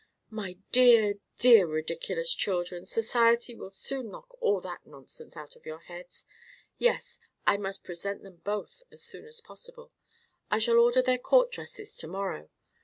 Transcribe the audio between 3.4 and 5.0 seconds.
will soon knock all that